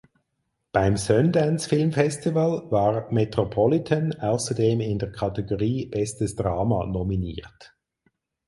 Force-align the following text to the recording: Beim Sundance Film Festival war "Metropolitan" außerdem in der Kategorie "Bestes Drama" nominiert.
Beim 0.71 0.97
Sundance 0.97 1.69
Film 1.69 1.91
Festival 1.91 2.63
war 2.71 3.11
"Metropolitan" 3.11 4.13
außerdem 4.13 4.79
in 4.81 4.97
der 4.97 5.11
Kategorie 5.11 5.85
"Bestes 5.85 6.35
Drama" 6.35 6.87
nominiert. 6.87 7.75